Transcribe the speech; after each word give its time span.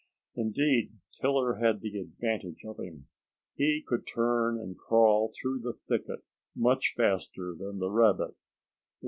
Indeed, 0.35 0.89
Killer 1.21 1.57
had 1.57 1.81
the 1.81 1.99
advantage 1.99 2.65
of 2.65 2.79
him. 2.79 3.07
He 3.55 3.83
could 3.87 4.07
turn 4.07 4.59
and 4.59 4.75
crawl 4.75 5.31
through 5.39 5.59
the 5.59 5.73
thicket 5.87 6.23
much 6.55 6.95
faster 6.97 7.53
than 7.55 7.77
the 7.77 7.91
rabbit. 7.91 8.33